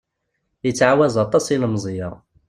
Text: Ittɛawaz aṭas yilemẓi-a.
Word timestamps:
Ittɛawaz 0.69 1.15
aṭas 1.23 1.45
yilemẓi-a. 1.49 2.09